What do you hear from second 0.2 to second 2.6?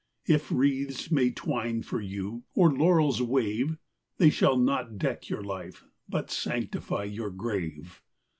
If wreaths may twine for you,